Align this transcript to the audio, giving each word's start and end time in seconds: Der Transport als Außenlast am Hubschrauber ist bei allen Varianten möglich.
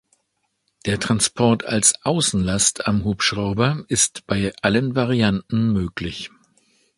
Der 0.87 0.99
Transport 0.99 1.63
als 1.65 1.93
Außenlast 2.05 2.87
am 2.87 3.03
Hubschrauber 3.03 3.85
ist 3.87 4.25
bei 4.25 4.51
allen 4.63 4.95
Varianten 4.95 5.71
möglich. 5.73 6.31